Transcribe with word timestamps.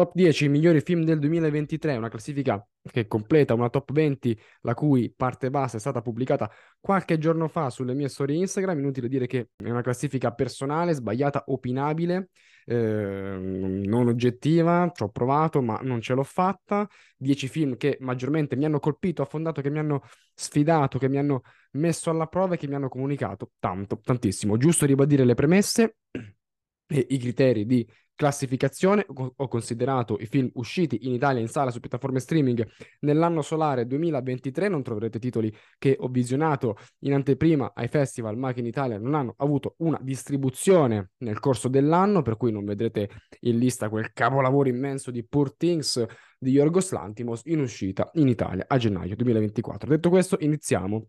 Top 0.00 0.12
10 0.14 0.48
migliori 0.48 0.80
film 0.80 1.04
del 1.04 1.18
2023, 1.18 1.94
una 1.98 2.08
classifica 2.08 2.66
che 2.90 3.06
completa 3.06 3.52
una 3.52 3.68
top 3.68 3.92
20, 3.92 4.40
la 4.62 4.72
cui 4.72 5.12
parte 5.14 5.50
bassa 5.50 5.76
è 5.76 5.78
stata 5.78 6.00
pubblicata 6.00 6.50
qualche 6.80 7.18
giorno 7.18 7.48
fa 7.48 7.68
sulle 7.68 7.92
mie 7.92 8.08
storie 8.08 8.38
Instagram. 8.38 8.78
Inutile 8.78 9.08
dire 9.08 9.26
che 9.26 9.50
è 9.62 9.68
una 9.68 9.82
classifica 9.82 10.32
personale, 10.32 10.94
sbagliata, 10.94 11.44
opinabile, 11.48 12.30
eh, 12.64 13.36
non 13.84 14.08
oggettiva. 14.08 14.90
Ci 14.90 15.02
ho 15.02 15.10
provato, 15.10 15.60
ma 15.60 15.78
non 15.82 16.00
ce 16.00 16.14
l'ho 16.14 16.22
fatta. 16.22 16.88
10 17.18 17.48
film 17.48 17.76
che 17.76 17.98
maggiormente 18.00 18.56
mi 18.56 18.64
hanno 18.64 18.78
colpito, 18.78 19.20
affondato, 19.20 19.60
che 19.60 19.68
mi 19.68 19.80
hanno 19.80 20.00
sfidato, 20.34 20.98
che 20.98 21.10
mi 21.10 21.18
hanno 21.18 21.42
messo 21.72 22.08
alla 22.08 22.26
prova 22.26 22.54
e 22.54 22.56
che 22.56 22.66
mi 22.66 22.74
hanno 22.74 22.88
comunicato 22.88 23.50
tanto, 23.58 24.00
tantissimo. 24.02 24.56
Giusto 24.56 24.86
ribadire 24.86 25.26
le 25.26 25.34
premesse 25.34 25.96
e 26.88 27.06
i 27.10 27.18
criteri 27.18 27.66
di 27.66 27.86
classificazione, 28.20 29.06
ho 29.08 29.48
considerato 29.48 30.18
i 30.20 30.26
film 30.26 30.50
usciti 30.56 31.06
in 31.06 31.14
Italia 31.14 31.40
in 31.40 31.48
sala 31.48 31.70
su 31.70 31.80
piattaforme 31.80 32.20
streaming 32.20 32.68
nell'anno 33.00 33.40
solare 33.40 33.86
2023, 33.86 34.68
non 34.68 34.82
troverete 34.82 35.18
titoli 35.18 35.50
che 35.78 35.96
ho 35.98 36.08
visionato 36.08 36.76
in 36.98 37.14
anteprima 37.14 37.72
ai 37.74 37.88
festival, 37.88 38.36
ma 38.36 38.52
che 38.52 38.60
in 38.60 38.66
Italia 38.66 38.98
non 38.98 39.14
hanno 39.14 39.32
avuto 39.38 39.74
una 39.78 39.98
distribuzione 40.02 41.12
nel 41.20 41.40
corso 41.40 41.68
dell'anno, 41.68 42.20
per 42.20 42.36
cui 42.36 42.52
non 42.52 42.66
vedrete 42.66 43.08
in 43.40 43.56
lista 43.56 43.88
quel 43.88 44.12
capolavoro 44.12 44.68
immenso 44.68 45.10
di 45.10 45.24
Poor 45.24 45.56
Things 45.56 46.04
di 46.38 46.50
Yorgos 46.50 46.90
Lantimos 46.90 47.40
in 47.44 47.60
uscita 47.60 48.10
in 48.16 48.28
Italia 48.28 48.66
a 48.68 48.76
gennaio 48.76 49.16
2024. 49.16 49.88
Detto 49.88 50.10
questo, 50.10 50.36
iniziamo 50.40 51.06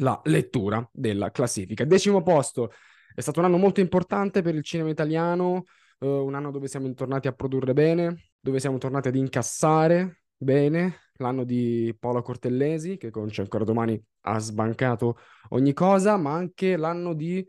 la 0.00 0.20
lettura 0.24 0.86
della 0.92 1.30
classifica. 1.30 1.86
Decimo 1.86 2.22
posto, 2.22 2.70
è 3.14 3.22
stato 3.22 3.38
un 3.38 3.46
anno 3.46 3.56
molto 3.56 3.80
importante 3.80 4.42
per 4.42 4.54
il 4.54 4.62
cinema 4.62 4.90
italiano, 4.90 5.64
uh, 6.00 6.06
un 6.06 6.34
anno 6.34 6.50
dove 6.50 6.68
siamo 6.68 6.92
tornati 6.94 7.28
a 7.28 7.32
produrre 7.32 7.72
bene, 7.72 8.30
dove 8.40 8.60
siamo 8.60 8.78
tornati 8.78 9.08
ad 9.08 9.16
incassare 9.16 10.22
bene, 10.36 11.00
l'anno 11.16 11.44
di 11.44 11.94
Paolo 11.98 12.22
Cortellesi, 12.22 12.96
che 12.96 13.10
con 13.10 13.28
C'è 13.28 13.42
ancora 13.42 13.64
domani 13.64 14.02
ha 14.22 14.38
sbancato 14.38 15.18
ogni 15.50 15.72
cosa, 15.72 16.16
ma 16.16 16.32
anche 16.32 16.76
l'anno 16.76 17.14
di 17.14 17.44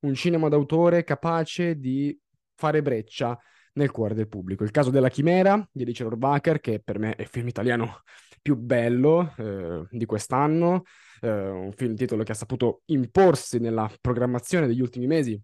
un 0.00 0.14
cinema 0.14 0.48
d'autore 0.48 1.04
capace 1.04 1.78
di 1.78 2.18
fare 2.54 2.82
breccia 2.82 3.38
nel 3.74 3.90
cuore 3.90 4.14
del 4.14 4.28
pubblico. 4.28 4.64
Il 4.64 4.70
caso 4.70 4.90
della 4.90 5.08
Chimera 5.08 5.66
di 5.70 5.82
Alice 5.82 6.02
Rohrwacher, 6.02 6.60
che 6.60 6.80
per 6.80 6.98
me 6.98 7.14
è 7.14 7.22
il 7.22 7.28
film 7.28 7.48
italiano 7.48 8.02
più 8.42 8.56
bello 8.56 9.34
eh, 9.36 9.86
di 9.90 10.04
quest'anno, 10.06 10.82
eh, 11.20 11.48
un 11.48 11.72
film 11.72 11.94
titolo 11.94 12.22
che 12.22 12.32
ha 12.32 12.34
saputo 12.34 12.82
imporsi 12.86 13.58
nella 13.58 13.90
programmazione 14.00 14.66
degli 14.66 14.80
ultimi 14.80 15.06
mesi 15.06 15.40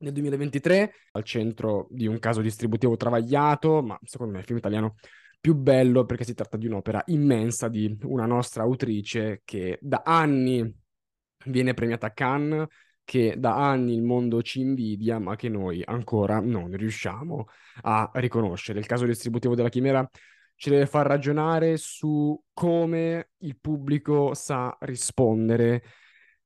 nel 0.00 0.12
2023, 0.12 0.92
al 1.12 1.24
centro 1.24 1.86
di 1.90 2.06
un 2.06 2.18
caso 2.18 2.40
distributivo 2.40 2.96
travagliato, 2.96 3.82
ma 3.82 3.98
secondo 4.04 4.32
me 4.32 4.40
il 4.40 4.44
film 4.44 4.58
italiano 4.58 4.96
più 5.40 5.54
bello 5.54 6.04
perché 6.04 6.24
si 6.24 6.34
tratta 6.34 6.56
di 6.56 6.66
un'opera 6.66 7.02
immensa 7.06 7.68
di 7.68 7.96
una 8.02 8.26
nostra 8.26 8.62
autrice 8.62 9.40
che 9.44 9.78
da 9.80 10.02
anni 10.04 10.74
viene 11.46 11.74
premiata 11.74 12.08
a 12.08 12.12
Cannes, 12.12 12.66
che 13.04 13.34
da 13.38 13.56
anni 13.56 13.94
il 13.94 14.02
mondo 14.02 14.42
ci 14.42 14.60
invidia, 14.60 15.18
ma 15.18 15.36
che 15.36 15.48
noi 15.48 15.82
ancora 15.84 16.40
non 16.40 16.76
riusciamo 16.76 17.46
a 17.82 18.10
riconoscere. 18.14 18.78
Il 18.78 18.86
caso 18.86 19.06
distributivo 19.06 19.54
della 19.54 19.70
Chimera 19.70 20.08
ci 20.54 20.68
deve 20.68 20.86
far 20.86 21.06
ragionare 21.06 21.78
su 21.78 22.38
come 22.52 23.30
il 23.38 23.58
pubblico 23.58 24.34
sa 24.34 24.76
rispondere 24.80 25.82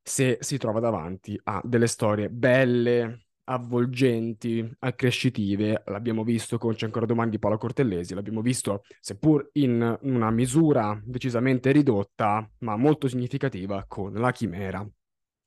se 0.00 0.38
si 0.40 0.56
trova 0.56 0.78
davanti 0.78 1.38
a 1.44 1.60
delle 1.64 1.88
storie 1.88 2.28
belle, 2.28 3.23
avvolgenti, 3.44 4.68
accrescitive. 4.80 5.82
L'abbiamo 5.86 6.24
visto 6.24 6.58
con 6.58 6.74
C'è 6.74 6.86
ancora 6.86 7.06
domani 7.06 7.30
di 7.30 7.38
Paolo 7.38 7.58
Cortellesi, 7.58 8.14
l'abbiamo 8.14 8.40
visto 8.40 8.82
seppur 9.00 9.50
in 9.54 9.98
una 10.02 10.30
misura 10.30 11.00
decisamente 11.04 11.70
ridotta, 11.72 12.48
ma 12.58 12.76
molto 12.76 13.08
significativa 13.08 13.84
con 13.86 14.14
La 14.14 14.32
Chimera 14.32 14.86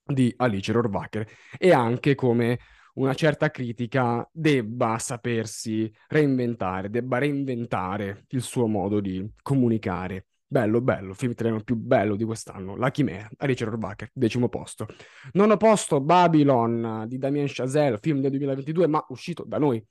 di 0.04 0.34
Alice 0.38 0.72
Rohrwacher 0.72 1.28
e 1.58 1.72
anche 1.72 2.16
come 2.16 2.60
una 2.94 3.14
certa 3.14 3.52
critica 3.52 4.28
debba 4.32 4.98
sapersi 4.98 5.92
reinventare, 6.08 6.90
debba 6.90 7.20
reinventare 7.20 8.26
il 8.30 8.42
suo 8.42 8.68
modo 8.68 9.00
di 9.00 9.30
comunicare. 9.42 10.28
Bello, 10.50 10.80
bello, 10.80 11.14
film 11.14 11.32
italiano 11.32 11.62
più 11.62 11.76
bello 11.76 12.16
di 12.16 12.24
quest'anno, 12.24 12.78
La 12.78 12.90
Chimera, 12.90 13.30
Alice 13.38 13.66
Rohrwacher, 13.66 14.10
decimo 14.14 14.48
posto. 14.48 14.88
Nono 15.34 15.58
posto, 15.58 16.00
Babylon 16.00 17.04
di 17.06 17.18
Damien 17.18 17.48
Chazelle, 17.50 17.98
film 17.98 18.22
del 18.22 18.30
2022, 18.30 18.88
ma 18.88 19.04
uscito 19.10 19.44
da 19.46 19.58
noi 19.58 19.86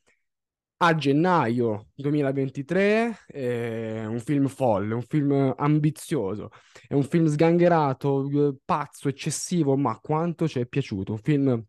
a 0.79 0.95
gennaio 0.95 1.89
2023, 1.95 3.25
è 3.27 4.05
un 4.07 4.19
film 4.21 4.47
folle, 4.47 4.95
un 4.95 5.03
film 5.03 5.55
ambizioso, 5.57 6.51
è 6.87 6.95
un 6.95 7.03
film 7.03 7.27
sgangherato, 7.27 8.27
eh, 8.31 8.57
pazzo, 8.65 9.09
eccessivo, 9.09 9.77
ma 9.77 9.99
quanto 10.01 10.49
ci 10.49 10.61
è 10.61 10.67
piaciuto, 10.67 11.13
un 11.13 11.19
film 11.19 11.65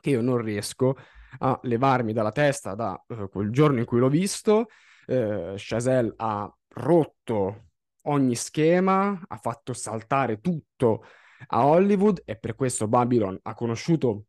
che 0.00 0.10
io 0.10 0.20
non 0.20 0.38
riesco 0.38 0.96
a 1.38 1.58
levarmi 1.62 2.12
dalla 2.12 2.32
testa 2.32 2.74
da 2.74 3.00
uh, 3.06 3.28
quel 3.28 3.50
giorno 3.50 3.78
in 3.78 3.84
cui 3.84 3.98
l'ho 3.98 4.08
visto. 4.08 4.66
Uh, 5.06 5.54
Chazelle 5.56 6.12
ha 6.16 6.52
rotto 6.74 7.65
ogni 8.06 8.34
schema, 8.34 9.20
ha 9.26 9.36
fatto 9.36 9.72
saltare 9.72 10.40
tutto 10.40 11.04
a 11.48 11.66
Hollywood 11.66 12.22
e 12.24 12.36
per 12.36 12.54
questo 12.54 12.88
Babylon 12.88 13.38
ha 13.42 13.54
conosciuto 13.54 14.24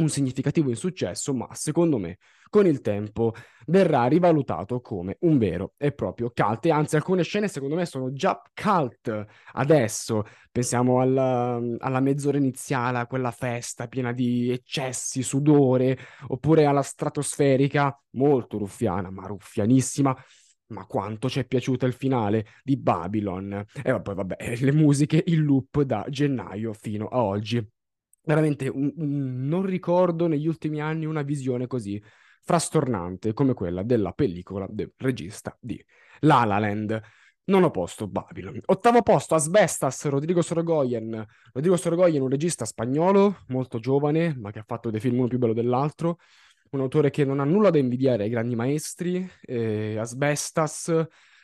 un 0.00 0.08
significativo 0.08 0.70
insuccesso, 0.70 1.34
ma 1.34 1.48
secondo 1.52 1.98
me 1.98 2.18
con 2.48 2.66
il 2.66 2.80
tempo 2.80 3.32
verrà 3.66 4.06
rivalutato 4.06 4.80
come 4.80 5.16
un 5.20 5.38
vero 5.38 5.74
e 5.76 5.92
proprio 5.92 6.32
cult. 6.34 6.66
E 6.66 6.70
anzi, 6.72 6.96
alcune 6.96 7.22
scene 7.22 7.46
secondo 7.46 7.76
me 7.76 7.86
sono 7.86 8.12
già 8.12 8.40
cult 8.52 9.26
adesso. 9.52 10.24
Pensiamo 10.50 11.00
alla, 11.00 11.60
alla 11.78 12.00
mezz'ora 12.00 12.38
iniziale, 12.38 12.98
a 12.98 13.06
quella 13.06 13.30
festa 13.30 13.86
piena 13.86 14.12
di 14.12 14.50
eccessi, 14.50 15.22
sudore, 15.22 15.96
oppure 16.28 16.64
alla 16.64 16.82
stratosferica, 16.82 17.96
molto 18.12 18.58
ruffiana, 18.58 19.10
ma 19.10 19.26
ruffianissima 19.26 20.16
ma 20.70 20.86
quanto 20.86 21.28
ci 21.28 21.40
è 21.40 21.46
piaciuto 21.46 21.86
il 21.86 21.92
finale 21.92 22.46
di 22.62 22.76
Babylon. 22.76 23.64
E 23.82 24.00
poi 24.00 24.14
vabbè, 24.14 24.56
le 24.60 24.72
musiche 24.72 25.22
in 25.26 25.42
loop 25.42 25.82
da 25.82 26.04
gennaio 26.08 26.72
fino 26.72 27.06
a 27.06 27.22
oggi. 27.22 27.64
Veramente 28.22 28.68
un, 28.68 28.92
un, 28.96 29.46
non 29.46 29.64
ricordo 29.64 30.26
negli 30.26 30.46
ultimi 30.46 30.80
anni 30.80 31.06
una 31.06 31.22
visione 31.22 31.66
così 31.66 32.02
frastornante 32.42 33.32
come 33.32 33.54
quella 33.54 33.82
della 33.82 34.12
pellicola 34.12 34.66
del 34.68 34.92
regista 34.96 35.56
di 35.60 35.82
La 36.20 36.44
La 36.44 36.58
Land. 36.58 37.00
Nono 37.44 37.70
posto, 37.70 38.06
Babylon. 38.06 38.60
Ottavo 38.66 39.02
posto, 39.02 39.34
Asbestas, 39.34 40.04
Rodrigo 40.06 40.40
Sorogoyen. 40.40 41.26
Rodrigo 41.52 41.76
Sorogoyen, 41.76 42.22
un 42.22 42.28
regista 42.28 42.64
spagnolo, 42.64 43.38
molto 43.48 43.80
giovane, 43.80 44.36
ma 44.38 44.52
che 44.52 44.60
ha 44.60 44.64
fatto 44.64 44.90
dei 44.90 45.00
film 45.00 45.18
uno 45.18 45.26
più 45.26 45.38
bello 45.38 45.54
dell'altro 45.54 46.18
un 46.70 46.80
autore 46.80 47.10
che 47.10 47.24
non 47.24 47.40
ha 47.40 47.44
nulla 47.44 47.70
da 47.70 47.78
invidiare 47.78 48.24
ai 48.24 48.30
grandi 48.30 48.54
maestri, 48.54 49.28
eh, 49.42 49.96
Asbestas, 49.98 50.88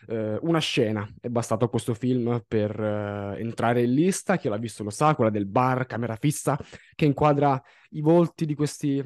eh, 0.08 0.38
una 0.42 0.60
scena. 0.60 1.08
È 1.20 1.28
bastato 1.28 1.68
questo 1.68 1.94
film 1.94 2.42
per 2.46 2.78
eh, 2.78 3.40
entrare 3.40 3.82
in 3.82 3.92
lista, 3.92 4.36
chi 4.36 4.48
l'ha 4.48 4.56
visto 4.56 4.84
lo 4.84 4.90
sa, 4.90 5.14
quella 5.14 5.30
del 5.30 5.46
bar, 5.46 5.86
camera 5.86 6.16
fissa, 6.16 6.58
che 6.94 7.04
inquadra 7.04 7.60
i 7.90 8.00
volti 8.00 8.46
di 8.46 8.54
questi 8.54 9.02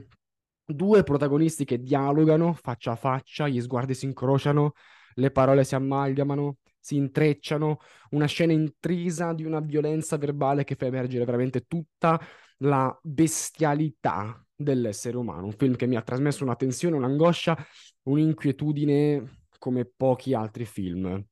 due 0.65 1.03
protagonisti 1.03 1.65
che 1.65 1.81
dialogano 1.81 2.53
faccia 2.55 2.93
a 2.93 2.97
faccia, 2.97 3.49
gli 3.49 3.61
sguardi 3.61 3.95
si 3.95 4.05
incrociano, 4.05 4.75
le 5.15 5.31
parole 5.31 5.65
si 5.65 5.75
amalgamano, 5.75 6.59
si 6.79 6.97
intrecciano, 6.97 7.79
una 8.11 8.27
scena 8.27 8.53
intrisa 8.53 9.33
di 9.33 9.45
una 9.45 9.61
violenza 9.61 10.17
verbale 10.17 10.65
che 10.65 10.77
fa 10.77 10.87
emergere 10.87 11.25
veramente 11.25 11.63
tutta 11.63 12.21
la 12.59 12.97
bestialità 13.03 14.45
dell'essere 14.61 15.17
umano. 15.17 15.47
Un 15.47 15.53
film 15.53 15.77
che 15.77 15.87
mi 15.87 15.97
ha 15.97 16.03
trasmesso 16.03 16.45
una 16.45 16.57
tensione, 16.57 16.97
un'angoscia, 16.97 17.57
un'inquietudine 18.05 19.47
come 19.59 19.85
pochi 19.85 20.35
altri 20.35 20.65
film 20.65 21.23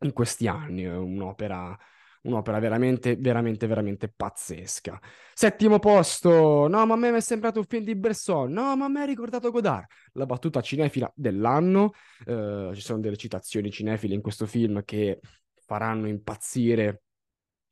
in 0.00 0.12
questi 0.12 0.46
anni. 0.46 0.84
Un'opera, 0.86 1.76
un'opera 2.22 2.58
veramente, 2.58 3.16
veramente, 3.16 3.66
veramente 3.66 4.12
pazzesca. 4.14 5.00
Settimo 5.32 5.78
posto. 5.78 6.68
No, 6.68 6.86
ma 6.86 6.94
a 6.94 6.96
me 6.96 7.10
mi 7.10 7.16
è 7.16 7.20
sembrato 7.20 7.60
un 7.60 7.66
film 7.66 7.84
di 7.84 7.96
Bresson. 7.96 8.52
No, 8.52 8.76
ma 8.76 8.84
a 8.84 8.88
me 8.88 9.04
è 9.04 9.06
ricordato 9.06 9.50
Godard. 9.50 9.86
La 10.12 10.26
battuta 10.26 10.60
cinefila 10.60 11.10
dell'anno. 11.14 11.92
Uh, 12.26 12.74
ci 12.74 12.82
sono 12.82 13.00
delle 13.00 13.16
citazioni 13.16 13.70
cinefile 13.70 14.14
in 14.14 14.20
questo 14.20 14.46
film 14.46 14.84
che 14.84 15.20
faranno 15.64 16.06
impazzire 16.06 17.02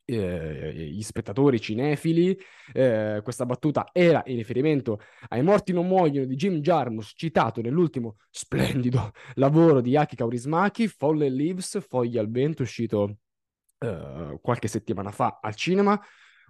eh, 0.04 0.72
gli 0.90 1.02
spettatori 1.02 1.60
cinefili. 1.60 2.38
Eh, 2.72 3.20
questa 3.22 3.46
battuta 3.46 3.88
era 3.92 4.22
in 4.26 4.36
riferimento 4.36 5.00
ai 5.28 5.42
Morti 5.42 5.72
non 5.72 5.86
muoiono 5.86 6.26
di 6.26 6.36
Jim 6.36 6.60
Jarmus, 6.60 7.12
citato 7.16 7.60
nell'ultimo 7.60 8.16
splendido 8.30 9.12
lavoro 9.34 9.80
di 9.80 9.96
Aki 9.96 10.16
Kaurismaki, 10.16 10.88
Fallen 10.88 11.34
Leaves, 11.34 11.84
Foglie 11.86 12.20
al 12.20 12.30
vento, 12.30 12.62
uscito 12.62 13.18
eh, 13.78 14.38
qualche 14.40 14.68
settimana 14.68 15.10
fa 15.10 15.38
al 15.42 15.54
cinema. 15.54 16.00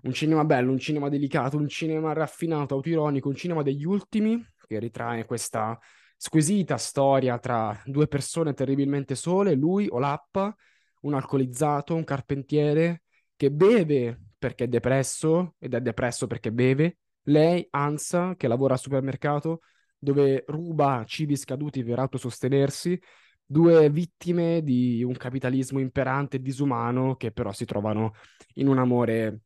Un 0.03 0.13
cinema 0.13 0.45
bello, 0.45 0.71
un 0.71 0.79
cinema 0.79 1.09
delicato, 1.09 1.57
un 1.57 1.67
cinema 1.67 2.13
raffinato, 2.13 2.75
autoironico, 2.75 3.29
un 3.29 3.37
cinema 3.37 3.63
degli 3.63 3.87
ultimi 3.87 4.45
che 4.67 4.79
ritrae 4.79 5.25
questa 5.25 5.79
squisita 6.17 6.77
storia 6.77 7.39
tra 7.39 7.81
due 7.87 8.07
persone 8.07 8.53
terribilmente 8.53 9.15
sole, 9.15 9.55
lui, 9.55 9.87
Olappa, 9.91 10.55
un 11.03 11.15
alcolizzato, 11.15 11.95
un 11.95 12.05
carpentiere 12.05 13.04
che 13.37 13.51
beve 13.51 14.21
perché 14.39 14.65
è 14.65 14.69
depresso 14.69 15.55
ed 15.59 15.75
è 15.75 15.81
depresso 15.81 16.27
perché 16.27 16.53
beve, 16.53 16.99
lei, 17.25 17.67
Ansa, 17.71 18.35
che 18.37 18.49
lavora 18.49 18.75
al 18.75 18.81
supermercato 18.81 19.61
dove 19.99 20.45
ruba 20.49 21.05
cibi 21.07 21.37
scaduti 21.37 21.83
per 21.83 21.99
autosostenersi, 21.99 23.01
due 23.45 23.89
vittime 23.91 24.63
di 24.63 25.03
un 25.03 25.15
capitalismo 25.15 25.79
imperante 25.79 26.37
e 26.37 26.43
disumano 26.43 27.17
che 27.17 27.33
però 27.33 27.53
si 27.53 27.65
trovano 27.65 28.13
in 28.55 28.69
un 28.69 28.79
amore 28.79 29.41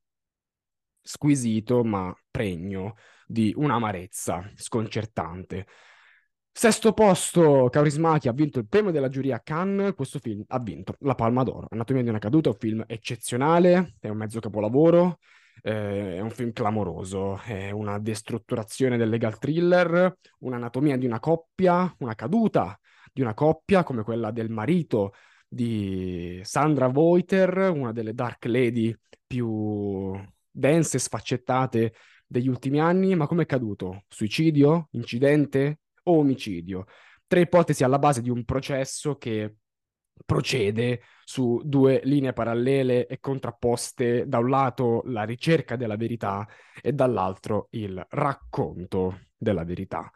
squisito 1.00 1.84
ma 1.84 2.14
pregno 2.30 2.96
di 3.26 3.52
un'amarezza 3.56 4.50
sconcertante. 4.54 5.66
Sesto 6.52 6.92
posto, 6.92 7.68
Kaurismäki 7.70 8.26
ha 8.26 8.32
vinto 8.32 8.58
il 8.58 8.66
premio 8.66 8.90
della 8.90 9.08
giuria 9.08 9.36
a 9.36 9.40
Cannes, 9.40 9.94
questo 9.94 10.18
film 10.18 10.42
ha 10.48 10.58
vinto 10.58 10.94
la 11.00 11.14
Palma 11.14 11.44
d'Oro. 11.44 11.68
Anatomia 11.70 12.02
di 12.02 12.08
una 12.08 12.18
caduta 12.18 12.48
è 12.48 12.52
un 12.52 12.58
film 12.58 12.84
eccezionale, 12.88 13.94
è 14.00 14.08
un 14.08 14.16
mezzo 14.16 14.40
capolavoro, 14.40 15.20
eh, 15.62 16.16
è 16.16 16.20
un 16.20 16.30
film 16.30 16.50
clamoroso, 16.52 17.40
è 17.44 17.70
una 17.70 18.00
destrutturazione 18.00 18.96
del 18.96 19.08
legal 19.08 19.38
thriller, 19.38 20.16
un'anatomia 20.40 20.96
di 20.96 21.06
una 21.06 21.20
coppia, 21.20 21.94
una 21.98 22.16
caduta 22.16 22.76
di 23.12 23.20
una 23.20 23.34
coppia 23.34 23.84
come 23.84 24.02
quella 24.02 24.32
del 24.32 24.50
marito 24.50 25.12
di 25.46 26.40
Sandra 26.42 26.88
Voiter, 26.88 27.70
una 27.70 27.92
delle 27.92 28.14
dark 28.14 28.44
lady 28.46 28.92
più 29.24 30.12
dense 30.50 30.96
e 30.96 31.00
sfaccettate 31.00 31.94
degli 32.26 32.48
ultimi 32.48 32.80
anni, 32.80 33.14
ma 33.14 33.28
come 33.28 33.42
è 33.44 33.46
caduto? 33.46 34.04
Suicidio? 34.08 34.88
Incidente? 34.92 35.78
Omicidio. 36.10 36.86
Tre 37.26 37.40
ipotesi 37.40 37.84
alla 37.84 37.98
base 37.98 38.22
di 38.22 38.30
un 38.30 38.44
processo 38.44 39.16
che 39.16 39.56
procede 40.24 41.02
su 41.24 41.60
due 41.64 42.00
linee 42.04 42.32
parallele 42.32 43.06
e 43.06 43.20
contrapposte, 43.20 44.26
da 44.26 44.38
un 44.38 44.48
lato 44.48 45.02
la 45.06 45.24
ricerca 45.24 45.76
della 45.76 45.96
verità 45.96 46.46
e 46.80 46.92
dall'altro 46.92 47.68
il 47.72 48.04
racconto 48.10 49.20
della 49.36 49.64
verità. 49.64 50.10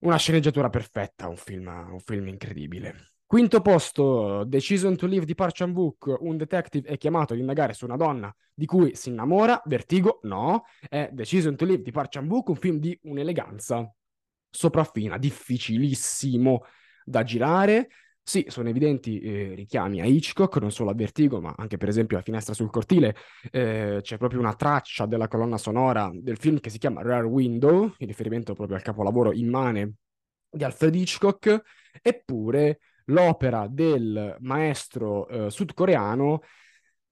Una 0.00 0.16
sceneggiatura 0.16 0.68
perfetta, 0.68 1.26
un 1.26 1.36
film, 1.36 1.66
un 1.66 1.98
film 1.98 2.28
incredibile. 2.28 3.12
Quinto 3.26 3.60
posto, 3.60 4.44
Decision 4.44 4.96
to 4.96 5.06
Live 5.06 5.26
di 5.26 5.34
Park 5.34 5.56
Chan-wook, 5.56 6.16
un 6.20 6.36
detective 6.36 6.88
è 6.88 6.96
chiamato 6.96 7.34
ad 7.34 7.40
indagare 7.40 7.74
su 7.74 7.84
una 7.84 7.96
donna 7.96 8.34
di 8.54 8.64
cui 8.64 8.94
si 8.94 9.10
innamora, 9.10 9.60
Vertigo 9.66 10.20
no, 10.22 10.64
è 10.88 11.10
Decision 11.12 11.54
to 11.54 11.64
Live 11.64 11.82
di 11.82 11.90
Park 11.90 12.12
Chan-wook, 12.12 12.48
un 12.48 12.56
film 12.56 12.78
di 12.78 12.98
un'eleganza 13.02 13.92
sopraffina, 14.50 15.18
difficilissimo 15.18 16.64
da 17.04 17.22
girare. 17.22 17.88
Sì, 18.22 18.44
sono 18.48 18.68
evidenti 18.68 19.20
eh, 19.20 19.54
richiami 19.54 20.02
a 20.02 20.04
Hitchcock, 20.04 20.56
non 20.56 20.70
solo 20.70 20.90
a 20.90 20.94
Vertigo, 20.94 21.40
ma 21.40 21.54
anche 21.56 21.78
per 21.78 21.88
esempio 21.88 22.18
a 22.18 22.22
Finestra 22.22 22.52
sul 22.52 22.70
cortile. 22.70 23.16
Eh, 23.50 24.00
c'è 24.02 24.18
proprio 24.18 24.40
una 24.40 24.54
traccia 24.54 25.06
della 25.06 25.28
colonna 25.28 25.56
sonora 25.56 26.10
del 26.12 26.36
film 26.36 26.60
che 26.60 26.68
si 26.68 26.78
chiama 26.78 27.00
Rare 27.02 27.24
Window, 27.24 27.94
in 27.96 28.06
riferimento 28.06 28.52
proprio 28.52 28.76
al 28.76 28.82
capolavoro 28.82 29.32
immane 29.32 29.94
di 30.50 30.62
Alfred 30.62 30.94
Hitchcock, 30.94 31.62
eppure 32.02 32.80
l'opera 33.06 33.66
del 33.66 34.36
maestro 34.40 35.26
eh, 35.28 35.50
sudcoreano 35.50 36.42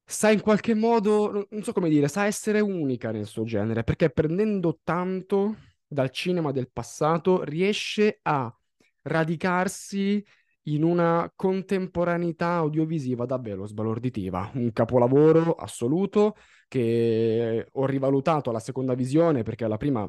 sa 0.09 0.31
in 0.31 0.41
qualche 0.41 0.75
modo, 0.75 1.49
non 1.51 1.63
so 1.63 1.73
come 1.73 1.89
dire, 1.89 2.07
sa 2.07 2.27
essere 2.27 2.61
unica 2.61 3.11
nel 3.11 3.27
suo 3.27 3.45
genere, 3.45 3.83
perché 3.83 4.11
prendendo 4.11 4.79
tanto 4.85 5.57
dal 5.87 6.11
cinema 6.11 6.53
del 6.53 6.71
passato 6.71 7.45
riesce 7.45 8.19
a 8.23 8.55
radicarsi 9.03 10.25
in 10.69 10.83
una 10.83 11.31
contemporaneità 11.35 12.55
audiovisiva 12.55 13.25
davvero 13.25 13.67
sbalorditiva, 13.67 14.51
un 14.55 14.73
capolavoro 14.73 15.55
assoluto 15.55 16.35
che 16.69 17.69
ho 17.71 17.87
rivalutato 17.87 18.51
alla 18.51 18.59
seconda 18.59 18.95
visione 18.95 19.43
perché 19.43 19.65
alla 19.65 19.77
prima 19.77 20.09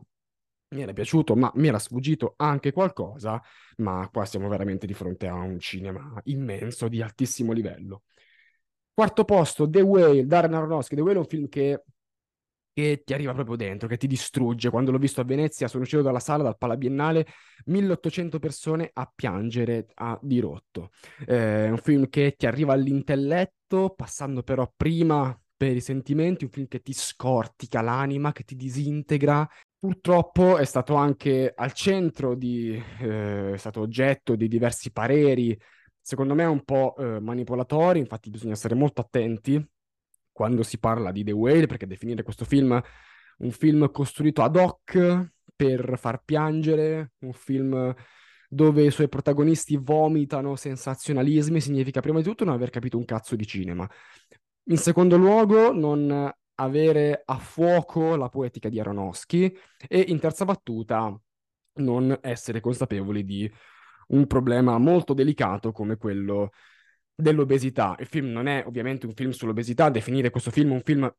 mi 0.70 0.82
era 0.82 0.94
piaciuto, 0.94 1.36
ma 1.36 1.52
mi 1.56 1.68
era 1.68 1.80
sfuggito 1.80 2.34
anche 2.38 2.72
qualcosa, 2.74 3.42
ma 3.78 4.10
qua 4.12 4.26
siamo 4.26 4.50
veramente 4.50 4.86
di 4.86 4.94
fronte 4.94 5.28
a 5.28 5.36
un 5.36 5.60
cinema 5.60 6.20
immenso 6.26 6.88
di 6.88 7.02
altissimo 7.02 7.54
livello. 7.54 8.04
Quarto 8.94 9.24
posto, 9.26 9.70
The 9.70 9.82
Whale, 9.82 10.26
Darren 10.26 10.56
Aronofsky. 10.56 10.96
The 10.96 11.02
Whale 11.02 11.18
è 11.18 11.20
un 11.20 11.28
film 11.28 11.48
che 11.48 11.84
che 12.78 13.02
ti 13.04 13.16
arriva 13.16 13.34
proprio 13.34 13.56
dentro, 13.56 13.88
che 13.88 13.98
ti 13.98 14.06
distrugge. 14.06 14.70
Quando 14.70 14.92
l'ho 14.92 15.00
visto 15.00 15.20
a 15.20 15.24
Venezia, 15.24 15.68
sono 15.68 15.82
uscito 15.82 16.04
dalla 16.04 16.20
sala, 16.20 16.44
dal 16.44 16.60
Pala 16.60 16.78
Biennale, 16.78 17.26
1800 17.66 18.38
persone 18.38 18.92
a 18.94 19.12
piangere 19.14 19.88
a 19.96 20.20
dirotto. 20.22 20.92
Eh, 21.26 21.66
è 21.66 21.70
un 21.72 21.80
film 21.80 22.08
che 22.08 22.36
ti 22.38 22.46
arriva 22.46 22.74
all'intelletto, 22.74 23.96
passando 23.96 24.44
però 24.44 24.72
prima 24.78 25.36
per 25.56 25.76
i 25.76 25.82
sentimenti, 25.82 26.44
un 26.44 26.52
film 26.52 26.68
che 26.68 26.84
ti 26.84 26.94
scortica 26.94 27.82
l'anima, 27.82 28.32
che 28.32 28.44
ti 28.44 28.56
disintegra. 28.56 29.50
Purtroppo 29.80 30.58
è 30.58 30.66
stato 30.66 30.94
anche 30.94 31.52
al 31.56 31.74
centro 31.74 32.36
di, 32.36 32.80
eh, 33.00 33.54
è 33.54 33.58
stato 33.58 33.82
oggetto 33.82 34.36
di 34.36 34.48
diversi 34.48 34.92
pareri, 34.92 35.60
secondo 36.00 36.36
me 36.36 36.46
un 36.46 36.64
po' 36.64 36.96
eh, 36.96 37.20
manipolatori, 37.20 37.98
infatti 37.98 38.30
bisogna 38.30 38.54
essere 38.54 38.76
molto 38.76 39.02
attenti 39.02 39.68
quando 40.38 40.62
si 40.62 40.78
parla 40.78 41.12
di 41.12 41.24
The 41.24 41.32
Whale, 41.32 41.66
perché 41.66 41.88
definire 41.88 42.22
questo 42.22 42.46
film 42.46 42.80
un 43.40 43.52
film 43.52 43.90
costruito 43.90 44.44
ad 44.44 44.56
hoc 44.56 45.32
per 45.56 45.98
far 45.98 46.22
piangere, 46.24 47.14
un 47.22 47.34
film 47.34 47.92
dove 48.48 48.86
i 48.86 48.92
suoi 48.92 49.10
protagonisti 49.10 49.78
vomitano 49.78 50.56
sensazionalismi, 50.56 51.60
significa 51.60 52.02
prima 52.02 52.20
di 52.20 52.24
tutto 52.24 52.46
non 52.46 52.54
aver 52.54 52.70
capito 52.70 53.00
un 53.00 53.06
cazzo 53.06 53.36
di 53.36 53.48
cinema. 53.48 53.90
In 54.66 54.78
secondo 54.78 55.18
luogo, 55.18 55.72
non 55.72 56.32
avere 56.60 57.24
a 57.26 57.38
fuoco 57.40 58.16
la 58.16 58.30
poetica 58.30 58.70
di 58.70 58.80
Aronofsky 58.80 59.52
e 59.88 60.06
in 60.08 60.20
terza 60.20 60.46
battuta 60.46 61.20
non 61.78 62.16
essere 62.22 62.60
consapevoli 62.60 63.26
di 63.26 63.52
un 64.10 64.28
problema 64.28 64.78
molto 64.78 65.16
delicato 65.16 65.72
come 65.72 65.98
quello 65.98 66.52
dell'obesità. 67.18 67.96
Il 68.00 68.06
film 68.06 68.28
non 68.32 68.48
è 68.48 68.64
ovviamente 68.66 69.08
un 69.08 69.14
film 69.14 69.32
sull'obesità, 69.32 69.90
definire 69.90 70.30
questo 70.30 70.52
film 70.52 70.72
un 70.72 70.82
film 70.82 71.12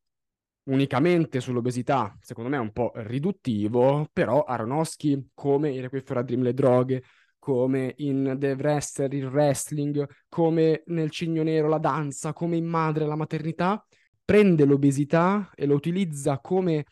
unicamente 0.69 1.41
sull'obesità, 1.41 2.17
secondo 2.21 2.51
me 2.51 2.57
è 2.57 2.61
un 2.61 2.73
po' 2.73 2.93
riduttivo, 2.95 4.09
però 4.13 4.45
Aronofsky, 4.45 5.31
come 5.35 5.71
in 5.71 5.81
Requiem 5.81 6.23
Dream 6.23 6.43
le 6.43 6.55
droghe, 6.55 7.03
come 7.39 7.95
in 7.99 8.37
The 8.39 8.53
Wrestler 8.53 9.13
il 9.15 9.27
wrestling, 9.27 10.07
come 10.29 10.83
nel 10.87 11.11
Cigno 11.11 11.43
Nero 11.43 11.69
la 11.69 11.79
danza, 11.79 12.33
come 12.33 12.57
in 12.57 12.67
Madre 12.67 13.07
la 13.07 13.17
maternità, 13.17 13.85
prende 14.25 14.65
l'obesità 14.65 15.51
e 15.55 15.65
lo 15.65 15.75
utilizza 15.75 16.39
come 16.39 16.85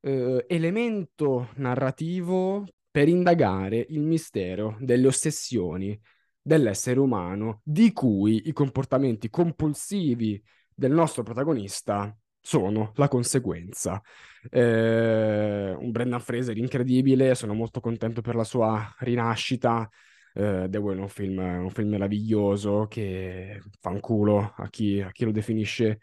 eh, 0.00 0.44
elemento 0.48 1.50
narrativo 1.56 2.66
per 2.90 3.08
indagare 3.08 3.86
il 3.90 4.00
mistero 4.00 4.76
delle 4.80 5.06
ossessioni 5.06 5.98
dell'essere 6.42 6.98
umano 6.98 7.60
di 7.62 7.92
cui 7.92 8.48
i 8.48 8.52
comportamenti 8.52 9.30
compulsivi 9.30 10.42
del 10.74 10.92
nostro 10.92 11.22
protagonista 11.22 12.14
sono 12.40 12.92
la 12.96 13.08
conseguenza. 13.08 14.02
Eh, 14.50 15.74
un 15.78 15.90
Brendan 15.92 16.20
Fraser 16.20 16.56
incredibile, 16.58 17.34
sono 17.36 17.54
molto 17.54 17.80
contento 17.80 18.20
per 18.20 18.34
la 18.34 18.44
sua 18.44 18.94
rinascita. 18.98 19.88
Eh, 20.34 20.66
The 20.68 20.78
Whale 20.78 20.98
è 20.98 21.02
un 21.02 21.08
film, 21.08 21.38
un 21.38 21.70
film 21.70 21.90
meraviglioso 21.90 22.86
che 22.88 23.60
fa 23.80 23.90
un 23.90 24.00
culo 24.00 24.54
a 24.56 24.68
chi, 24.68 25.00
a 25.00 25.10
chi 25.12 25.24
lo 25.24 25.30
definisce 25.30 26.00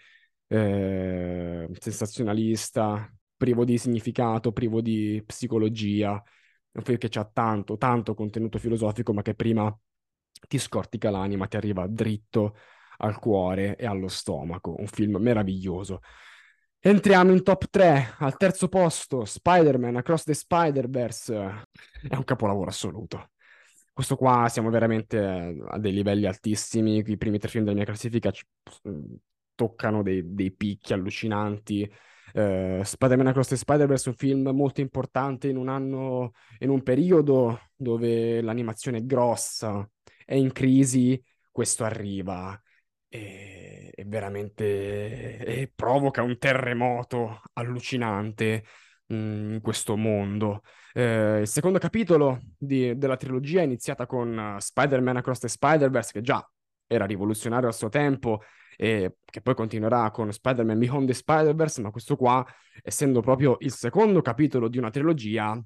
eh, 0.48 1.68
sensazionalista, 1.78 3.12
privo 3.36 3.66
di 3.66 3.78
significato, 3.78 4.52
privo 4.52 4.82
di 4.82 5.22
psicologia. 5.26 6.22
Un 6.72 6.84
film 6.84 6.98
che 6.98 7.20
ha 7.20 7.26
tanto, 7.26 7.78
tanto 7.78 8.14
contenuto 8.14 8.60
filosofico, 8.60 9.12
ma 9.12 9.22
che 9.22 9.34
prima 9.34 9.76
ti 10.48 10.58
scortica 10.58 11.10
l'anima, 11.10 11.48
ti 11.48 11.58
arriva 11.58 11.88
dritto 11.88 12.56
al 12.98 13.20
cuore 13.20 13.76
e 13.76 13.86
allo 13.86 14.08
stomaco. 14.08 14.76
Un 14.78 14.88
film 14.88 15.18
meraviglioso. 15.18 16.02
Entriamo 16.82 17.32
in 17.32 17.44
top 17.44 17.70
3, 17.70 18.16
al 18.20 18.38
terzo 18.38 18.70
posto, 18.70 19.26
Spider-Man 19.26 19.98
Across 19.98 20.24
the 20.24 20.34
Spider-Verse. 20.34 21.66
È 22.08 22.16
un 22.16 22.24
capolavoro 22.24 22.70
assoluto. 22.70 23.32
Questo 23.92 24.16
qua 24.16 24.48
siamo 24.50 24.70
veramente 24.70 25.58
a 25.68 25.78
dei 25.78 25.92
livelli 25.92 26.26
altissimi. 26.26 27.04
I 27.06 27.18
primi 27.18 27.38
tre 27.38 27.50
film 27.50 27.66
della 27.66 27.76
mia 27.76 27.86
classifica 27.86 28.32
ci, 28.32 28.46
toccano 29.60 30.02
dei, 30.04 30.34
dei 30.34 30.54
picchi 30.54 30.94
allucinanti. 30.94 31.92
Uh, 32.32 32.82
Spider-Man 32.82 33.28
Across 33.28 33.50
the 33.50 33.56
Spider-Verse 33.58 34.06
è 34.06 34.10
un 34.10 34.16
film 34.16 34.50
molto 34.56 34.80
importante 34.80 35.50
in 35.50 35.58
un 35.58 35.68
anno, 35.68 36.32
in 36.60 36.70
un 36.70 36.82
periodo 36.82 37.60
dove 37.76 38.40
l'animazione 38.42 39.00
è 39.00 39.04
grossa, 39.04 39.86
è 40.30 40.36
in 40.36 40.52
crisi, 40.52 41.20
questo 41.52 41.84
arriva 41.86 42.62
e, 43.08 43.92
e 43.96 44.06
veramente 44.06 45.44
e 45.44 45.72
provoca 45.74 46.22
un 46.22 46.38
terremoto 46.38 47.42
allucinante 47.54 48.64
mm, 49.12 49.54
in 49.54 49.62
questo 49.62 49.98
mondo. 49.98 50.62
Eh, 50.94 51.40
il 51.40 51.48
secondo 51.48 51.80
capitolo 51.80 52.42
di, 52.56 52.96
della 52.96 53.18
trilogia 53.18 53.62
è 53.62 53.64
iniziata 53.64 54.06
con 54.06 54.38
uh, 54.38 54.60
Spider-Man 54.60 55.18
Across 55.18 55.40
the 55.40 55.48
Spider-Verse, 55.48 56.12
che 56.12 56.22
già 56.22 56.48
era 56.86 57.06
rivoluzionario 57.06 57.68
al 57.68 57.74
suo 57.74 57.90
tempo, 57.90 58.44
e 58.78 59.16
che 59.26 59.42
poi 59.42 59.56
continuerà 59.56 60.12
con 60.12 60.32
Spider-Man 60.32 60.78
Beyond 60.78 61.08
the 61.08 61.14
Spider-Verse, 61.16 61.82
ma 61.82 61.90
questo 61.90 62.16
qua, 62.16 62.46
essendo 62.84 63.22
proprio 63.22 63.58
il 63.62 63.72
secondo 63.72 64.22
capitolo 64.22 64.68
di 64.68 64.78
una 64.78 64.92
trilogia, 64.92 65.60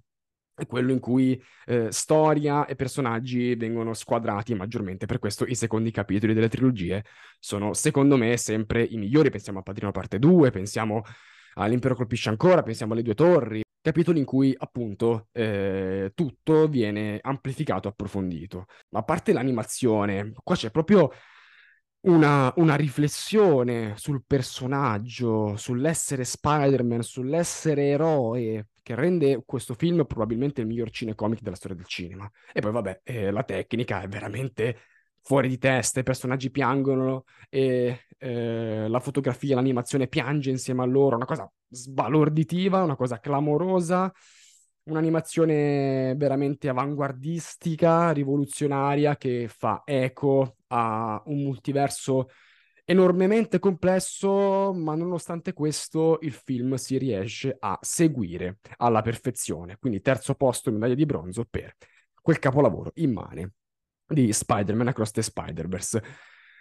è 0.55 0.65
quello 0.67 0.91
in 0.91 0.99
cui 0.99 1.41
eh, 1.65 1.91
storia 1.91 2.65
e 2.65 2.75
personaggi 2.75 3.55
vengono 3.55 3.93
squadrati 3.93 4.53
maggiormente. 4.55 5.05
Per 5.05 5.19
questo 5.19 5.45
i 5.45 5.55
secondi 5.55 5.91
capitoli 5.91 6.33
delle 6.33 6.49
trilogie 6.49 7.03
sono, 7.39 7.73
secondo 7.73 8.17
me, 8.17 8.37
sempre 8.37 8.83
i 8.83 8.97
migliori. 8.97 9.29
Pensiamo 9.29 9.59
a 9.59 9.63
Padrino 9.63 9.91
parte 9.91 10.19
2, 10.19 10.51
pensiamo 10.51 11.03
all'Impero 11.55 11.95
colpisce 11.95 12.29
ancora, 12.29 12.63
pensiamo 12.63 12.93
alle 12.93 13.03
due 13.03 13.13
torri, 13.15 13.61
capitoli 13.81 14.19
in 14.19 14.25
cui 14.25 14.55
appunto 14.57 15.27
eh, 15.33 16.11
tutto 16.15 16.67
viene 16.67 17.19
amplificato, 17.21 17.87
approfondito. 17.87 18.65
Ma 18.89 18.99
a 18.99 19.03
parte 19.03 19.33
l'animazione, 19.33 20.33
qua 20.43 20.55
c'è 20.55 20.71
proprio 20.71 21.11
una, 22.01 22.51
una, 22.57 22.75
riflessione 22.75 23.93
sul 23.97 24.23
personaggio, 24.25 25.55
sull'essere 25.57 26.23
Spider-Man, 26.23 27.01
sull'essere 27.01 27.87
eroe, 27.87 28.67
che 28.83 28.93
rende 28.95 29.41
questo 29.45 29.73
film 29.73 30.05
probabilmente 30.05 30.61
il 30.61 30.67
miglior 30.67 30.91
cinecomic 30.91 31.41
della 31.41 31.55
storia 31.55 31.77
del 31.77 31.87
cinema. 31.87 32.29
E 32.51 32.61
poi, 32.61 32.71
vabbè, 32.71 33.01
eh, 33.03 33.31
la 33.31 33.43
tecnica 33.43 34.01
è 34.01 34.07
veramente 34.07 34.77
fuori 35.21 35.47
di 35.47 35.57
testa, 35.57 36.01
i 36.01 36.03
personaggi 36.03 36.51
piangono 36.51 37.23
e 37.49 38.01
eh, 38.17 38.87
la 38.87 38.99
fotografia, 38.99 39.55
l'animazione 39.55 40.07
piange 40.07 40.49
insieme 40.49 40.83
a 40.83 40.85
loro, 40.85 41.15
una 41.15 41.25
cosa 41.25 41.49
sbalorditiva, 41.69 42.83
una 42.83 42.97
cosa 42.97 43.19
clamorosa, 43.19 44.11
un'animazione 44.83 46.13
veramente 46.17 46.67
avanguardistica, 46.67 48.11
rivoluzionaria 48.11 49.15
che 49.15 49.47
fa 49.47 49.83
eco 49.85 50.57
a 50.67 51.21
un 51.25 51.41
multiverso 51.41 52.27
enormemente 52.85 53.59
complesso, 53.59 54.73
ma 54.73 54.95
nonostante 54.95 55.53
questo 55.53 56.19
il 56.21 56.33
film 56.33 56.75
si 56.75 56.97
riesce 56.97 57.55
a 57.59 57.77
seguire 57.81 58.59
alla 58.77 59.01
perfezione. 59.01 59.77
Quindi 59.79 60.01
terzo 60.01 60.35
posto, 60.35 60.71
medaglia 60.71 60.95
di 60.95 61.05
bronzo 61.05 61.45
per 61.49 61.75
quel 62.21 62.39
capolavoro 62.39 62.91
immane 62.95 63.53
di 64.05 64.31
Spider-Man 64.31 64.89
Across 64.89 65.11
the 65.11 65.21
Spider-Verse. 65.21 66.03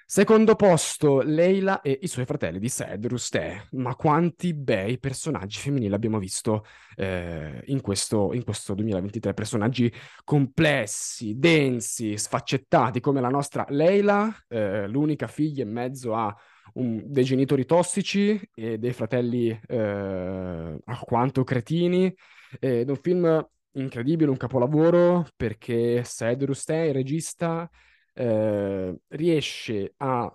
Secondo 0.04 0.56
posto, 0.56 1.22
Leila 1.22 1.80
e 1.80 1.98
i 2.02 2.06
suoi 2.06 2.26
fratelli 2.26 2.58
di 2.58 2.68
Sed, 2.68 3.06
Rustè. 3.06 3.68
Ma 3.72 3.94
quanti 3.94 4.52
bei 4.52 4.98
personaggi 4.98 5.58
femminili 5.58 5.94
abbiamo 5.94 6.18
visto 6.18 6.66
eh, 6.96 7.62
in, 7.66 7.80
questo, 7.80 8.32
in, 8.34 8.44
questo, 8.44 8.74
2023. 8.74 9.32
Personaggi 9.32 9.92
complessi, 10.24 11.38
densi, 11.38 12.18
sfaccettati, 12.18 13.00
come 13.00 13.20
la 13.20 13.30
nostra 13.30 13.64
Leila, 13.68 14.30
eh, 14.48 14.86
l'unica 14.86 15.26
figlia 15.28 15.62
in 15.62 15.70
mezzo 15.70 16.14
a 16.14 16.34
un, 16.74 17.02
dei 17.06 17.24
genitori 17.24 17.64
tossici 17.64 18.40
e 18.54 18.78
dei 18.78 18.92
fratelli 18.92 19.48
eh, 19.66 20.78
alquanto 20.84 21.44
cretini. 21.44 22.14
Ed 22.60 22.90
un 22.90 22.96
film 22.96 23.48
incredibile, 23.72 24.30
un 24.30 24.36
capolavoro, 24.36 25.26
perché 25.36 26.04
Saed 26.04 26.42
Rustem, 26.44 26.88
il 26.88 26.94
regista, 26.94 27.68
eh, 28.14 28.94
riesce 29.08 29.94
a 29.96 30.32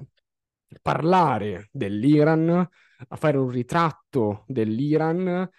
parlare 0.81 1.69
dell'Iran, 1.71 2.49
a 2.49 3.15
fare 3.15 3.37
un 3.37 3.49
ritratto 3.49 4.43
dell'Iran 4.47 5.49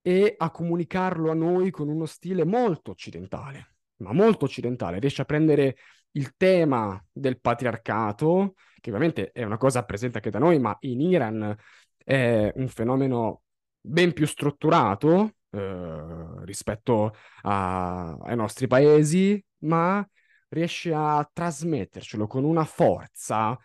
e 0.00 0.34
a 0.36 0.50
comunicarlo 0.50 1.30
a 1.30 1.34
noi 1.34 1.70
con 1.70 1.88
uno 1.88 2.06
stile 2.06 2.44
molto 2.44 2.92
occidentale, 2.92 3.74
ma 3.96 4.12
molto 4.12 4.44
occidentale. 4.44 5.00
Riesce 5.00 5.22
a 5.22 5.26
prendere 5.26 5.76
il 6.12 6.34
tema 6.36 7.02
del 7.12 7.40
patriarcato, 7.40 8.54
che 8.80 8.90
ovviamente 8.90 9.32
è 9.32 9.42
una 9.42 9.58
cosa 9.58 9.84
presente 9.84 10.18
anche 10.18 10.30
da 10.30 10.38
noi, 10.38 10.58
ma 10.58 10.76
in 10.80 11.00
Iran 11.00 11.54
è 11.96 12.52
un 12.54 12.68
fenomeno 12.68 13.42
ben 13.80 14.12
più 14.12 14.26
strutturato, 14.26 15.34
eh, 15.50 16.44
rispetto 16.44 17.14
a, 17.42 18.12
ai 18.14 18.36
nostri 18.36 18.66
paesi, 18.66 19.42
ma 19.58 20.06
riesce 20.48 20.92
a 20.92 21.28
trasmettercelo 21.32 22.26
con 22.26 22.44
una 22.44 22.64
forza 22.64 23.58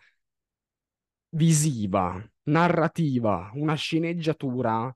visiva, 1.30 2.22
narrativa, 2.44 3.50
una 3.54 3.74
sceneggiatura 3.74 4.94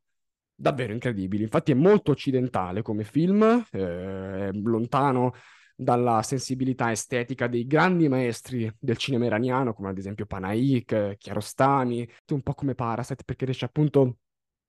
davvero 0.54 0.92
incredibile. 0.92 1.44
Infatti 1.44 1.72
è 1.72 1.74
molto 1.74 2.12
occidentale 2.12 2.82
come 2.82 3.04
film, 3.04 3.42
eh, 3.70 4.48
è 4.48 4.50
lontano 4.52 5.34
dalla 5.78 6.22
sensibilità 6.22 6.90
estetica 6.90 7.46
dei 7.48 7.66
grandi 7.66 8.08
maestri 8.08 8.72
del 8.78 8.96
cinema 8.96 9.26
iraniano, 9.26 9.74
come 9.74 9.90
ad 9.90 9.98
esempio 9.98 10.24
Panaik, 10.24 11.16
Kiarostami, 11.18 12.08
un 12.30 12.42
po' 12.42 12.54
come 12.54 12.74
Parasite, 12.74 13.24
perché 13.24 13.44
riesce 13.44 13.66
appunto 13.66 14.18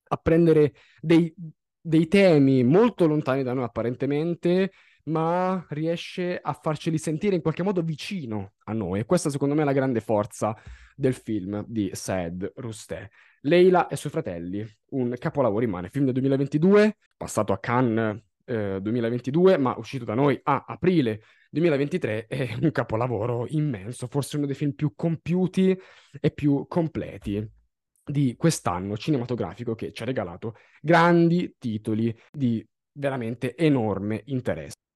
a 0.10 0.18
prendere 0.18 0.74
dei, 1.00 1.34
dei 1.80 2.08
temi 2.08 2.64
molto 2.64 3.08
lontani 3.08 3.44
da 3.44 3.54
noi 3.54 3.64
apparentemente, 3.64 4.72
ma 5.08 5.66
riesce 5.70 6.40
a 6.42 6.54
farceli 6.54 6.98
sentire 6.98 7.36
in 7.36 7.42
qualche 7.42 7.64
modo 7.64 7.82
vicino 7.82 8.54
a 8.66 8.74
noi. 8.74 9.00
E 9.00 9.06
questa 9.06 9.30
secondo 9.30 9.56
me 9.56 9.62
è 9.62 9.66
la 9.66 9.74
grande 9.74 10.00
forza 10.00 10.56
del 10.96 11.14
film 11.14 11.64
di 11.68 11.90
Saed 11.94 12.54
Rusté. 12.56 13.12
Leila 13.42 13.88
e 13.88 13.96
suoi 13.96 14.12
fratelli, 14.12 14.66
un 14.92 15.14
capolavoro 15.18 15.60
rimane, 15.60 15.90
film 15.90 16.06
del 16.06 16.14
2022, 16.14 16.98
passato 17.16 17.54
a 17.54 17.60
Cannes 17.60 18.22
eh, 18.46 18.80
2022, 18.82 19.58
ma 19.58 19.76
uscito 19.78 20.06
da 20.06 20.14
noi 20.14 20.40
a 20.44 20.66
aprile 20.68 21.22
2023, 21.50 22.28
è 22.28 22.58
un 22.62 22.72
capolavoro 22.72 23.46
immenso, 23.50 24.08
forse 24.08 24.38
uno 24.38 24.46
dei 24.46 24.56
film 24.56 24.72
più 24.72 24.94
compiuti 24.96 25.78
e 26.20 26.32
più 26.32 26.66
completi 26.68 27.46
di 28.04 28.36
quest'anno 28.38 28.98
cinematografico 28.98 29.76
che 29.76 29.92
ci 29.92 30.02
ha 30.02 30.06
regalato 30.06 30.56
grandi 30.82 31.56
titoli 31.58 32.18
di 32.32 32.66
veramente 32.94 33.56
enorme 33.56 34.24
interesse. 34.26 34.87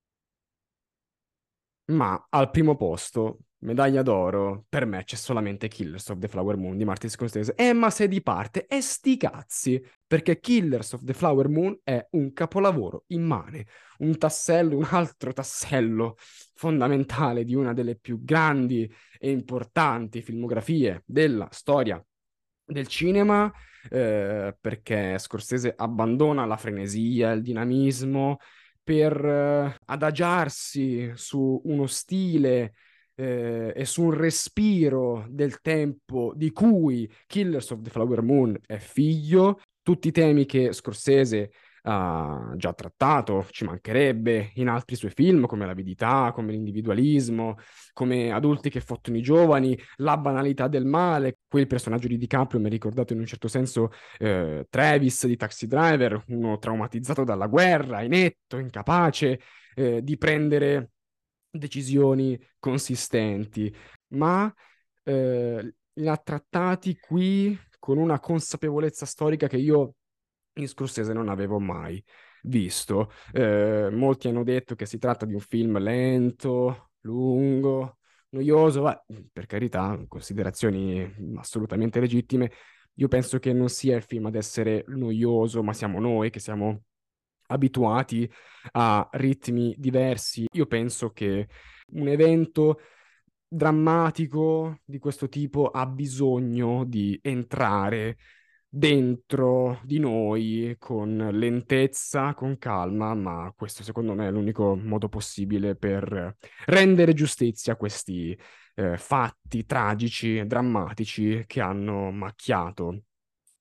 Ma 1.91 2.27
al 2.29 2.49
primo 2.51 2.75
posto, 2.77 3.39
medaglia 3.59 4.01
d'oro, 4.01 4.65
per 4.69 4.85
me 4.85 5.03
c'è 5.03 5.17
solamente 5.17 5.67
Killers 5.67 6.07
of 6.09 6.19
the 6.19 6.29
Flower 6.29 6.55
Moon 6.55 6.77
di 6.77 6.85
Martin 6.85 7.09
Scorsese. 7.09 7.53
Eh, 7.55 7.73
ma 7.73 7.89
sei 7.89 8.07
di 8.07 8.21
parte, 8.21 8.65
e 8.65 8.79
sti 8.79 9.17
cazzi, 9.17 9.83
perché 10.07 10.39
Killers 10.39 10.93
of 10.93 11.03
the 11.03 11.13
Flower 11.13 11.49
Moon 11.49 11.77
è 11.83 12.07
un 12.11 12.31
capolavoro 12.31 13.03
immane, 13.07 13.65
un 13.99 14.17
tassello, 14.17 14.77
un 14.77 14.87
altro 14.89 15.33
tassello 15.33 16.15
fondamentale 16.53 17.43
di 17.43 17.55
una 17.55 17.73
delle 17.73 17.95
più 17.95 18.23
grandi 18.23 18.89
e 19.19 19.29
importanti 19.29 20.21
filmografie 20.21 21.03
della 21.05 21.49
storia 21.51 22.03
del 22.63 22.87
cinema, 22.87 23.51
eh, 23.89 24.55
perché 24.61 25.17
Scorsese 25.19 25.73
abbandona 25.75 26.45
la 26.45 26.55
frenesia, 26.55 27.31
il 27.31 27.41
dinamismo 27.41 28.37
per 28.91 29.25
eh, 29.25 29.75
adagiarsi 29.85 31.13
su 31.15 31.61
uno 31.63 31.87
stile 31.87 32.73
eh, 33.15 33.71
e 33.73 33.85
su 33.85 34.03
un 34.03 34.11
respiro 34.11 35.25
del 35.29 35.61
tempo 35.61 36.33
di 36.35 36.51
cui 36.51 37.09
Killers 37.25 37.69
of 37.69 37.83
the 37.83 37.89
Flower 37.89 38.21
Moon 38.21 38.59
è 38.65 38.79
figlio, 38.79 39.61
tutti 39.81 40.09
i 40.09 40.11
temi 40.11 40.45
che 40.45 40.73
Scorsese 40.73 41.51
ha 41.83 42.53
già 42.55 42.73
trattato, 42.73 43.47
ci 43.49 43.65
mancherebbe 43.65 44.51
in 44.55 44.67
altri 44.67 44.95
suoi 44.95 45.11
film 45.11 45.45
come 45.45 45.65
l'avidità, 45.65 46.31
come 46.33 46.51
l'individualismo, 46.51 47.57
come 47.93 48.31
adulti 48.31 48.69
che 48.69 48.81
fottono 48.81 49.17
i 49.17 49.21
giovani, 49.21 49.77
la 49.97 50.17
banalità 50.17 50.67
del 50.67 50.85
male. 50.85 51.39
Quel 51.47 51.67
personaggio 51.67 52.07
di 52.07 52.17
DiCaprio 52.17 52.59
mi 52.59 52.67
ha 52.67 52.69
ricordato 52.69 53.13
in 53.13 53.19
un 53.19 53.25
certo 53.25 53.47
senso 53.47 53.91
eh, 54.19 54.65
Travis 54.69 55.25
di 55.25 55.35
Taxi 55.35 55.67
Driver, 55.67 56.23
uno 56.27 56.57
traumatizzato 56.57 57.23
dalla 57.23 57.47
guerra, 57.47 58.03
inetto, 58.03 58.57
incapace 58.57 59.39
eh, 59.75 60.03
di 60.03 60.17
prendere 60.17 60.91
decisioni 61.49 62.39
consistenti, 62.59 63.73
ma 64.09 64.53
eh, 65.03 65.73
li 65.93 66.07
ha 66.07 66.17
trattati 66.17 66.97
qui 66.97 67.57
con 67.79 67.97
una 67.97 68.19
consapevolezza 68.19 69.05
storica 69.05 69.47
che 69.47 69.57
io 69.57 69.95
in 70.63 70.69
Scorsese 70.69 71.13
non 71.13 71.29
avevo 71.29 71.59
mai 71.59 72.03
visto. 72.43 73.11
Eh, 73.31 73.89
molti 73.91 74.27
hanno 74.27 74.43
detto 74.43 74.75
che 74.75 74.85
si 74.85 74.97
tratta 74.97 75.25
di 75.25 75.33
un 75.33 75.39
film 75.39 75.77
lento, 75.79 76.91
lungo, 77.01 77.97
noioso, 78.29 78.83
Beh, 78.83 79.01
per 79.31 79.45
carità, 79.45 80.03
considerazioni 80.07 81.35
assolutamente 81.37 81.99
legittime. 81.99 82.51
Io 82.95 83.07
penso 83.07 83.39
che 83.39 83.53
non 83.53 83.69
sia 83.69 83.95
il 83.95 84.03
film 84.03 84.25
ad 84.27 84.35
essere 84.35 84.83
noioso, 84.87 85.63
ma 85.63 85.73
siamo 85.73 85.99
noi 85.99 86.29
che 86.29 86.39
siamo 86.39 86.83
abituati 87.47 88.29
a 88.73 89.07
ritmi 89.13 89.75
diversi. 89.77 90.45
Io 90.53 90.65
penso 90.65 91.11
che 91.11 91.47
un 91.93 92.07
evento 92.07 92.79
drammatico 93.47 94.79
di 94.85 94.97
questo 94.99 95.27
tipo 95.27 95.69
ha 95.69 95.85
bisogno 95.85 96.85
di 96.85 97.19
entrare 97.21 98.17
dentro 98.73 99.81
di 99.83 99.99
noi 99.99 100.77
con 100.79 101.29
lentezza, 101.33 102.33
con 102.33 102.57
calma, 102.57 103.13
ma 103.13 103.53
questo 103.53 103.83
secondo 103.83 104.13
me 104.13 104.27
è 104.27 104.31
l'unico 104.31 104.77
modo 104.77 105.09
possibile 105.09 105.75
per 105.75 106.37
rendere 106.67 107.13
giustizia 107.13 107.73
a 107.73 107.75
questi 107.75 108.37
eh, 108.75 108.97
fatti 108.97 109.65
tragici, 109.65 110.45
drammatici 110.45 111.43
che 111.47 111.59
hanno 111.59 112.11
macchiato 112.11 113.03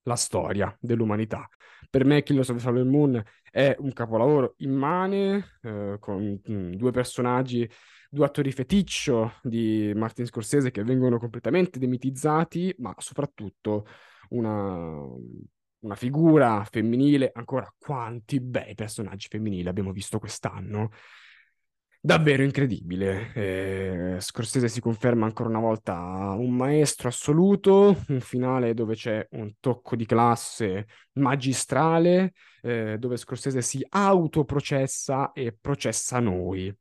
la 0.03 0.15
storia 0.15 0.73
dell'umanità. 0.79 1.45
Per 1.89 2.05
me 2.05 2.23
Killers 2.23 2.47
of 2.49 2.55
the 2.55 2.61
Flower 2.61 2.85
Moon 2.85 3.21
è 3.51 3.75
un 3.79 3.91
capolavoro 3.91 4.53
immane, 4.59 5.57
eh, 5.61 5.97
con 5.99 6.39
mh, 6.41 6.53
mm, 6.53 6.71
due 6.75 6.91
personaggi, 6.91 7.69
due 8.09 8.25
attori 8.25 8.51
feticcio 8.53 9.33
di 9.43 9.91
Martin 9.93 10.25
Scorsese 10.25 10.71
che 10.71 10.85
vengono 10.85 11.19
completamente 11.19 11.79
demitizzati, 11.79 12.73
ma 12.77 12.95
soprattutto 12.97 13.85
una, 14.31 15.03
una 15.79 15.95
figura 15.95 16.65
femminile, 16.69 17.31
ancora 17.33 17.73
quanti 17.77 18.39
bei 18.39 18.75
personaggi 18.75 19.27
femminili 19.29 19.67
abbiamo 19.67 19.91
visto 19.91 20.19
quest'anno. 20.19 20.89
Davvero 22.03 22.41
incredibile. 22.41 23.31
Eh, 23.35 24.17
Scorsese 24.19 24.67
si 24.67 24.79
conferma 24.79 25.27
ancora 25.27 25.49
una 25.49 25.59
volta 25.59 26.33
un 26.35 26.55
maestro 26.55 27.09
assoluto, 27.09 27.95
un 28.07 28.21
finale 28.21 28.73
dove 28.73 28.95
c'è 28.95 29.27
un 29.31 29.53
tocco 29.59 29.95
di 29.95 30.07
classe 30.07 30.87
magistrale, 31.13 32.33
eh, 32.63 32.97
dove 32.97 33.17
Scorsese 33.17 33.61
si 33.61 33.85
autoprocessa 33.87 35.31
e 35.31 35.55
processa 35.59 36.19
noi 36.19 36.75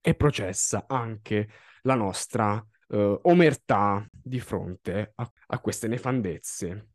e 0.00 0.14
processa 0.14 0.84
anche 0.86 1.48
la 1.82 1.96
nostra 1.96 2.64
eh, 2.90 3.18
omertà 3.22 4.06
di 4.10 4.38
fronte 4.38 5.12
a, 5.16 5.32
a 5.48 5.58
queste 5.58 5.88
nefandezze 5.88 6.89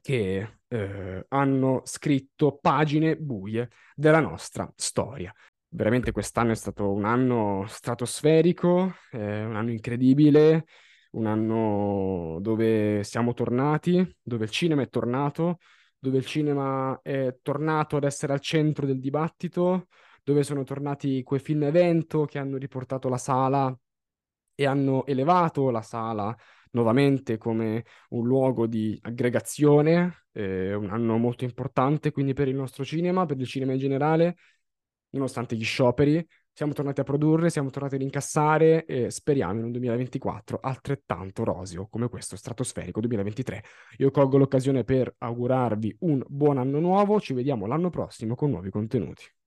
che 0.00 0.58
eh, 0.68 1.24
hanno 1.28 1.82
scritto 1.84 2.58
pagine 2.60 3.16
buie 3.16 3.70
della 3.94 4.20
nostra 4.20 4.70
storia. 4.76 5.32
Veramente 5.70 6.12
quest'anno 6.12 6.52
è 6.52 6.54
stato 6.54 6.90
un 6.90 7.04
anno 7.04 7.64
stratosferico, 7.68 8.94
eh, 9.12 9.44
un 9.44 9.56
anno 9.56 9.70
incredibile, 9.70 10.64
un 11.12 11.26
anno 11.26 12.38
dove 12.40 13.02
siamo 13.04 13.34
tornati, 13.34 14.16
dove 14.22 14.44
il 14.44 14.50
cinema 14.50 14.82
è 14.82 14.88
tornato, 14.88 15.58
dove 15.98 16.18
il 16.18 16.26
cinema 16.26 16.98
è 17.02 17.36
tornato 17.42 17.96
ad 17.96 18.04
essere 18.04 18.32
al 18.32 18.40
centro 18.40 18.86
del 18.86 19.00
dibattito, 19.00 19.88
dove 20.22 20.42
sono 20.42 20.62
tornati 20.62 21.22
quei 21.22 21.40
film 21.40 21.64
evento 21.64 22.24
che 22.24 22.38
hanno 22.38 22.56
riportato 22.56 23.08
la 23.08 23.18
sala 23.18 23.76
e 24.54 24.66
hanno 24.66 25.06
elevato 25.06 25.70
la 25.70 25.82
sala 25.82 26.36
nuovamente 26.72 27.36
come 27.38 27.84
un 28.10 28.26
luogo 28.26 28.66
di 28.66 28.98
aggregazione, 29.02 30.24
eh, 30.32 30.74
un 30.74 30.90
anno 30.90 31.16
molto 31.16 31.44
importante 31.44 32.10
quindi 32.10 32.32
per 32.32 32.48
il 32.48 32.54
nostro 32.54 32.84
cinema, 32.84 33.26
per 33.26 33.38
il 33.38 33.46
cinema 33.46 33.72
in 33.72 33.78
generale, 33.78 34.36
nonostante 35.10 35.56
gli 35.56 35.64
scioperi, 35.64 36.26
siamo 36.58 36.72
tornati 36.72 37.00
a 37.00 37.04
produrre, 37.04 37.50
siamo 37.50 37.70
tornati 37.70 37.94
ad 37.94 38.02
incassare 38.02 38.84
e 38.84 39.10
speriamo 39.12 39.60
in 39.60 39.66
un 39.66 39.70
2024 39.70 40.58
altrettanto 40.60 41.44
roseo 41.44 41.86
come 41.86 42.08
questo 42.08 42.34
stratosferico 42.36 42.98
2023. 42.98 43.62
Io 43.98 44.10
colgo 44.10 44.38
l'occasione 44.38 44.82
per 44.82 45.14
augurarvi 45.18 45.98
un 46.00 46.20
buon 46.26 46.58
anno 46.58 46.80
nuovo, 46.80 47.20
ci 47.20 47.32
vediamo 47.32 47.66
l'anno 47.66 47.90
prossimo 47.90 48.34
con 48.34 48.50
nuovi 48.50 48.70
contenuti. 48.70 49.37